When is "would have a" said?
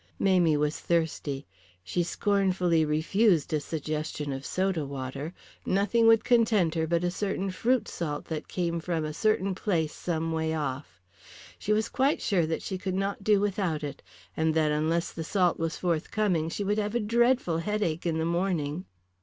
16.63-16.99